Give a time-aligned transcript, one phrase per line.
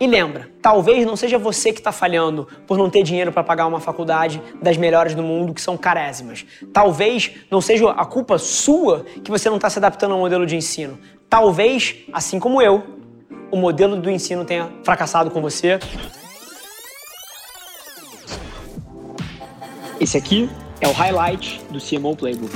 [0.00, 3.66] E lembra, talvez não seja você que está falhando por não ter dinheiro para pagar
[3.66, 6.46] uma faculdade das melhores do mundo, que são carésimas.
[6.72, 10.54] Talvez não seja a culpa sua que você não está se adaptando ao modelo de
[10.54, 10.98] ensino.
[11.28, 12.84] Talvez, assim como eu,
[13.50, 15.80] o modelo do ensino tenha fracassado com você.
[20.00, 20.48] Esse aqui
[20.80, 22.54] é o highlight do CMO Playbook.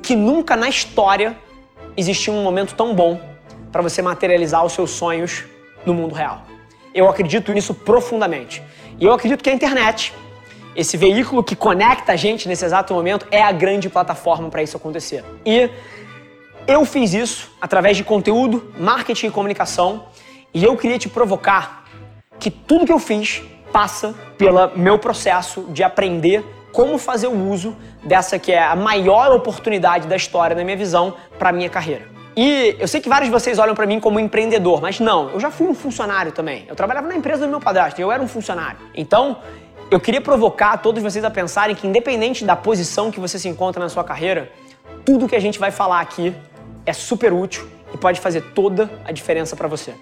[0.00, 1.36] Que nunca na história
[1.94, 3.20] existiu um momento tão bom
[3.70, 5.44] para você materializar os seus sonhos
[5.84, 6.42] no mundo real.
[6.94, 8.62] Eu acredito nisso profundamente.
[8.98, 10.12] E eu acredito que a internet,
[10.74, 14.76] esse veículo que conecta a gente nesse exato momento, é a grande plataforma para isso
[14.76, 15.24] acontecer.
[15.44, 15.70] E
[16.66, 20.06] eu fiz isso através de conteúdo, marketing e comunicação,
[20.52, 21.84] e eu queria te provocar
[22.38, 27.76] que tudo que eu fiz passa pelo meu processo de aprender como fazer o uso
[28.02, 32.19] dessa que é a maior oportunidade da história, na minha visão, para minha carreira.
[32.42, 35.38] E eu sei que vários de vocês olham para mim como empreendedor, mas não, eu
[35.38, 36.64] já fui um funcionário também.
[36.66, 38.78] Eu trabalhava na empresa do meu padrasto, eu era um funcionário.
[38.94, 39.36] Então,
[39.90, 43.82] eu queria provocar todos vocês a pensarem que independente da posição que você se encontra
[43.82, 44.50] na sua carreira,
[45.04, 46.34] tudo que a gente vai falar aqui
[46.86, 49.92] é super útil e pode fazer toda a diferença para você.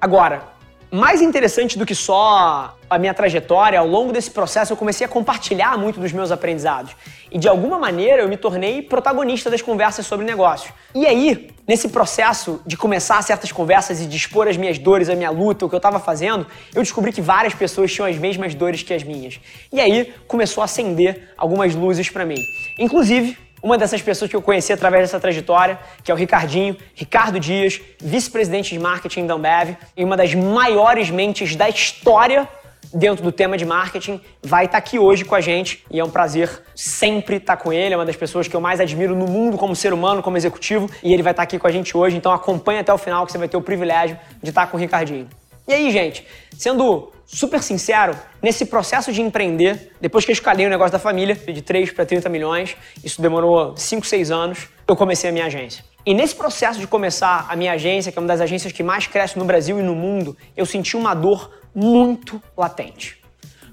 [0.00, 0.44] Agora,
[0.90, 5.08] mais interessante do que só a minha trajetória, ao longo desse processo eu comecei a
[5.08, 6.96] compartilhar muito dos meus aprendizados.
[7.30, 10.74] E de alguma maneira eu me tornei protagonista das conversas sobre negócio.
[10.92, 15.14] E aí, nesse processo de começar certas conversas e de expor as minhas dores, a
[15.14, 18.52] minha luta, o que eu estava fazendo, eu descobri que várias pessoas tinham as mesmas
[18.56, 19.38] dores que as minhas.
[19.72, 22.42] E aí começou a acender algumas luzes para mim.
[22.76, 27.38] Inclusive, uma dessas pessoas que eu conheci através dessa trajetória, que é o Ricardinho, Ricardo
[27.38, 32.48] Dias, vice-presidente de marketing da Ambev e uma das maiores mentes da história
[32.92, 36.10] dentro do tema de marketing, vai estar aqui hoje com a gente e é um
[36.10, 37.94] prazer sempre estar com ele.
[37.94, 40.90] É uma das pessoas que eu mais admiro no mundo como ser humano, como executivo,
[41.02, 42.16] e ele vai estar aqui com a gente hoje.
[42.16, 44.80] Então acompanha até o final que você vai ter o privilégio de estar com o
[44.80, 45.28] Ricardinho.
[45.70, 46.26] E aí, gente,
[46.58, 51.36] sendo super sincero, nesse processo de empreender, depois que eu escalei o negócio da família,
[51.36, 55.84] de 3 para 30 milhões, isso demorou 5, 6 anos, eu comecei a minha agência.
[56.04, 59.06] E nesse processo de começar a minha agência, que é uma das agências que mais
[59.06, 63.22] cresce no Brasil e no mundo, eu senti uma dor muito latente.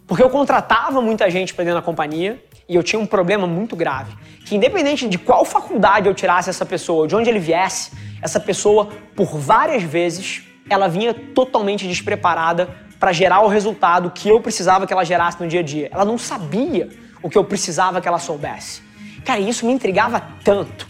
[0.06, 2.40] Porque eu contratava muita gente para dentro da companhia
[2.70, 4.16] e eu tinha um problema muito grave.
[4.46, 7.92] Que independente de qual faculdade eu tirasse essa pessoa, de onde ele viesse,
[8.22, 12.70] essa pessoa, por várias vezes, ela vinha totalmente despreparada
[13.00, 15.90] para gerar o resultado que eu precisava que ela gerasse no dia a dia.
[15.92, 16.90] Ela não sabia
[17.22, 18.82] o que eu precisava que ela soubesse.
[19.24, 20.88] Cara, isso me intrigava tanto.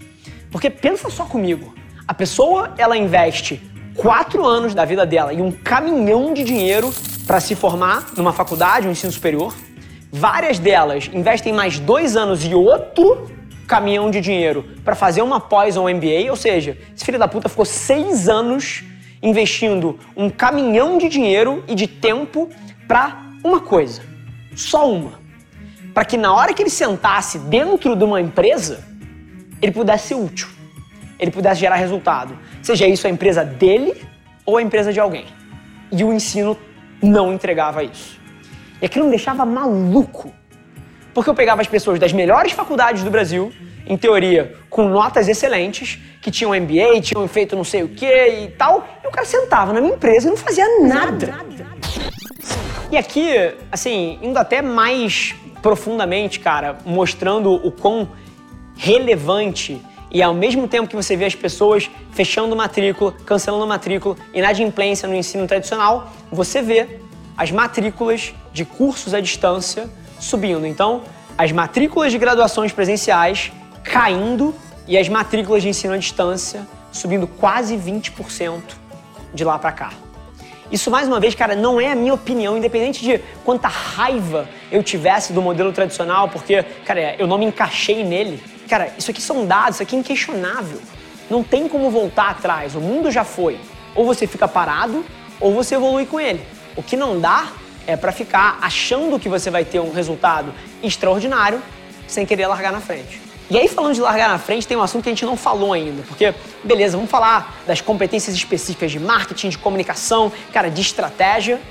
[0.52, 1.74] Porque pensa só comigo.
[2.08, 3.62] A pessoa, ela investe
[3.96, 6.94] quatro anos da vida dela e um caminhão de dinheiro
[7.26, 9.54] para se formar numa faculdade, um ensino superior.
[10.12, 13.30] Várias delas investem mais dois anos e outro
[13.68, 17.28] caminhão de dinheiro para fazer uma pós ou um MBA, ou seja, esse filho da
[17.28, 18.86] puta ficou seis anos
[19.22, 22.50] investindo um caminhão de dinheiro e de tempo
[22.88, 24.02] para uma coisa,
[24.56, 25.20] só uma.
[25.94, 28.84] Para que na hora que ele sentasse dentro de uma empresa,
[29.62, 30.48] ele pudesse ser útil,
[31.20, 32.38] ele pudesse gerar resultado.
[32.62, 33.96] Seja isso a empresa dele
[34.46, 35.26] ou a empresa de alguém.
[35.92, 36.58] E o ensino
[37.02, 38.20] não entregava isso.
[38.82, 40.32] E aquilo me deixava maluco.
[41.14, 43.52] Porque eu pegava as pessoas das melhores faculdades do Brasil,
[43.88, 48.50] em teoria, com notas excelentes, que tinham MBA, tinham feito não sei o que e
[48.58, 51.40] tal, e o cara sentava na minha empresa e não fazia nada.
[52.92, 58.10] E aqui, assim, indo até mais profundamente, cara, mostrando o quão
[58.76, 65.08] relevante e ao mesmo tempo que você vê as pessoas fechando matrícula, cancelando matrícula, inadimplência
[65.08, 67.00] no ensino tradicional, você vê
[67.36, 69.90] as matrículas de cursos à distância
[70.20, 70.66] subindo.
[70.66, 71.04] Então,
[71.38, 73.52] as matrículas de graduações presenciais
[73.88, 74.54] caindo
[74.88, 78.62] e as matrículas de ensino à distância subindo quase 20%
[79.34, 79.92] de lá para cá.
[80.70, 84.84] Isso, mais uma vez, cara, não é a minha opinião, independente de quanta raiva eu
[84.84, 88.44] tivesse do modelo tradicional, porque, cara, eu não me encaixei nele.
[88.68, 90.82] Cara, isso aqui são dados, isso aqui é inquestionável.
[91.30, 93.58] Não tem como voltar atrás, o mundo já foi.
[93.96, 95.06] Ou você fica parado,
[95.40, 96.46] ou você evolui com ele.
[96.76, 97.48] O que não dá
[97.86, 100.54] é para ficar achando que você vai ter um resultado
[100.84, 101.62] extraordinário
[102.08, 103.27] sem querer largar na frente.
[103.50, 105.72] E aí, falando de largar na frente, tem um assunto que a gente não falou
[105.72, 106.34] ainda, porque,
[106.66, 111.62] beleza, vamos falar das competências específicas de marketing, de comunicação, cara, de estratégia,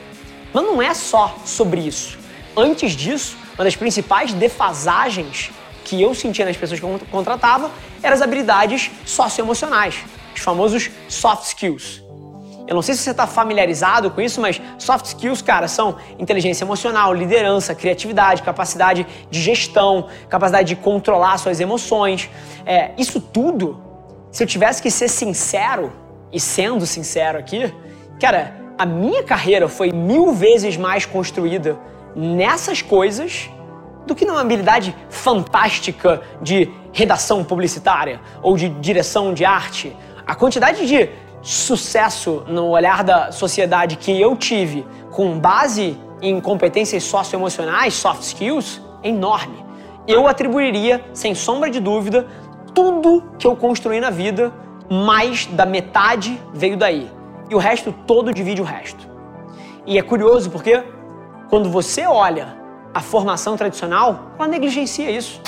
[0.55, 2.19] mas não é só sobre isso.
[2.56, 5.50] Antes disso, uma das principais defasagens
[5.84, 7.70] que eu sentia nas pessoas que eu contratava
[8.02, 9.96] eram as habilidades socioemocionais,
[10.34, 12.06] os famosos soft skills.
[12.67, 16.65] Eu não sei se você está familiarizado com isso, mas soft skills, cara, são inteligência
[16.65, 22.29] emocional, liderança, criatividade, capacidade de gestão, capacidade de controlar suas emoções.
[22.65, 23.81] É, isso tudo,
[24.33, 25.93] se eu tivesse que ser sincero,
[26.33, 27.73] e sendo sincero aqui,
[28.21, 31.79] cara, a minha carreira foi mil vezes mais construída
[32.15, 33.49] nessas coisas
[34.07, 39.97] do que numa habilidade fantástica de redação publicitária ou de direção de arte.
[40.27, 41.09] A quantidade de
[41.46, 48.82] sucesso no olhar da sociedade que eu tive com base em competências socioemocionais, soft skills,
[49.00, 49.64] é enorme.
[50.08, 52.26] Eu atribuiria, sem sombra de dúvida,
[52.75, 54.52] tudo que eu construí na vida,
[54.90, 57.08] mais da metade veio daí.
[57.48, 59.08] E o resto todo divide o resto.
[59.87, 60.82] E é curioso porque
[61.48, 62.56] quando você olha
[62.93, 65.40] a formação tradicional, ela negligencia isso.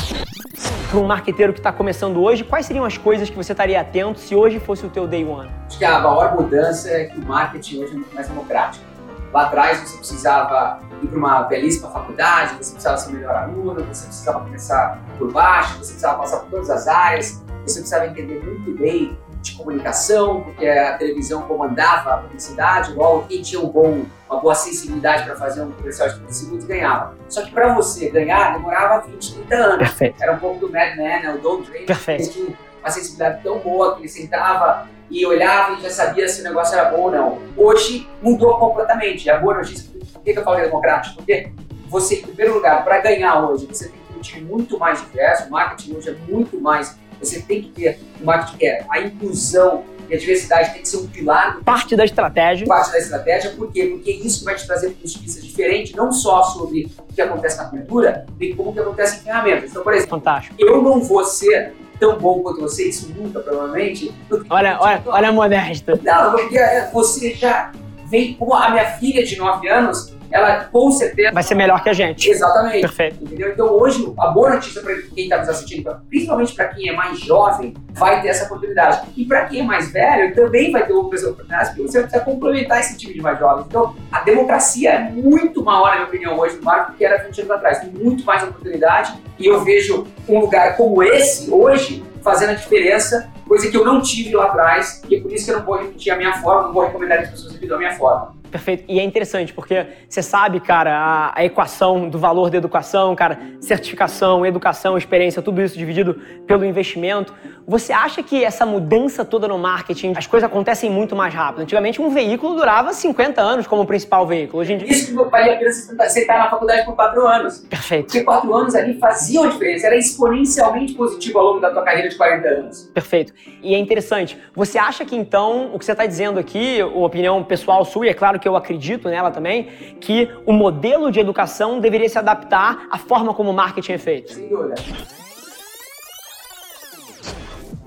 [0.90, 4.18] Para um marqueteiro que está começando hoje, quais seriam as coisas que você estaria atento
[4.18, 5.50] se hoje fosse o teu day one?
[5.66, 8.86] Acho que a maior mudança é que o marketing hoje é muito mais democrático.
[9.30, 14.06] Lá atrás você precisava ir para uma belíssima faculdade, você precisava ser melhor aluno, você
[14.06, 18.72] precisava começar por baixo, você precisava passar por todas as áreas, você precisava entender muito
[18.78, 24.40] bem de comunicação, porque a televisão comandava a publicidade, logo quem tinha um bom, uma
[24.40, 27.14] boa sensibilidade para fazer um comercial de 30 segundos ganhava.
[27.28, 29.78] Só que para você ganhar demorava 20, 30 anos.
[29.78, 30.22] Perfeito.
[30.22, 31.34] Era um pouco do Mad Men, né?
[31.34, 32.24] o Don Draper, Perfeito.
[32.24, 36.40] que tinha uma sensibilidade tão boa que ele sentava e olhava e já sabia se
[36.40, 37.38] o negócio era bom ou não.
[37.56, 39.26] Hoje mudou completamente.
[39.26, 41.16] E a boa notícia, por que eu falo democrático?
[41.16, 41.50] Porque
[41.88, 45.00] você, em primeiro lugar, para ganhar hoje, você tem que ter um time muito mais
[45.00, 48.84] diverso, o marketing hoje é muito mais você tem que ter um marketing que é
[48.90, 51.60] a inclusão e a diversidade tem que ser um pilar.
[51.64, 52.66] Parte da estratégia.
[52.66, 53.86] Parte da estratégia, por quê?
[53.86, 58.26] Porque isso vai te trazer vista diferentes, não só sobre o que acontece na cultura,
[58.32, 59.70] bem como o que acontece em ferramentas.
[59.70, 60.56] Então, por exemplo, Fantástico.
[60.58, 64.14] eu não vou ser tão bom quanto você, isso nunca, provavelmente.
[64.48, 66.00] Olha, olha, olha a modesta.
[66.02, 67.72] Não, porque é, você já
[68.06, 71.88] vem com a minha filha de 9 anos, ela com certeza vai ser melhor que
[71.88, 72.30] a gente.
[72.30, 72.80] Exatamente.
[72.80, 73.22] Perfeito.
[73.22, 73.50] Entendeu?
[73.50, 77.18] Então hoje a boa notícia para quem está nos assistindo, principalmente para quem é mais
[77.20, 79.08] jovem, vai ter essa oportunidade.
[79.16, 82.80] E para quem é mais velho, também vai ter outras oportunidades, porque você precisa complementar
[82.80, 83.66] esse time de mais jovens.
[83.66, 87.22] Então a democracia é muito maior, na minha opinião, hoje no marco do que era
[87.24, 87.78] 20 anos atrás.
[87.78, 93.30] Tem muito mais oportunidade e eu vejo um lugar como esse hoje fazendo a diferença,
[93.46, 95.78] coisa que eu não tive lá atrás, e é por isso que eu não vou
[95.78, 98.34] repetir a minha forma, não vou recomendar as pessoas repitam a minha forma.
[98.50, 98.84] Perfeito.
[98.88, 103.38] E é interessante, porque você sabe, cara, a, a, equação do valor da educação, cara,
[103.60, 106.14] certificação, educação, experiência, tudo isso dividido
[106.46, 107.34] pelo investimento.
[107.66, 111.62] Você acha que essa mudança toda no marketing, as coisas acontecem muito mais rápido?
[111.62, 114.62] Antigamente, um veículo durava 50 anos como principal veículo.
[114.62, 114.88] Hoje em dia...
[114.88, 117.58] Isso valia a pena você estar na faculdade por 4 anos.
[117.58, 118.06] Perfeito.
[118.06, 122.08] Porque 4 anos ali faziam a diferença, era exponencialmente positivo ao longo da tua carreira
[122.08, 122.90] de 40 anos.
[122.94, 123.34] Perfeito.
[123.62, 124.38] E é interessante.
[124.54, 128.14] Você acha que, então, o que você está dizendo aqui, opinião pessoal sua, e é
[128.14, 129.64] claro que eu acredito nela também,
[130.00, 134.34] que o modelo de educação deveria se adaptar à forma como o marketing é feito?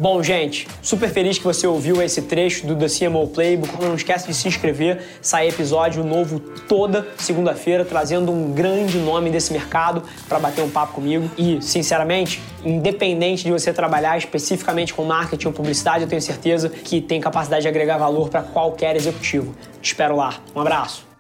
[0.01, 3.80] Bom, gente, super feliz que você ouviu esse trecho do The CMO Playbook.
[3.80, 9.53] Não esquece de se inscrever, sai episódio novo toda segunda-feira, trazendo um grande nome desse
[9.53, 11.30] mercado para bater um papo comigo.
[11.38, 17.00] E, sinceramente, independente de você trabalhar especificamente com marketing ou publicidade, eu tenho certeza que
[17.00, 19.54] tem capacidade de agregar valor para qualquer executivo.
[19.83, 20.39] Te espero lá.
[20.56, 21.10] Um abraço.